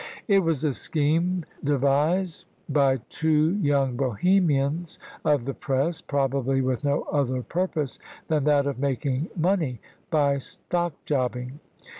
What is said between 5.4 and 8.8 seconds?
the press, probably with no other purpose than that of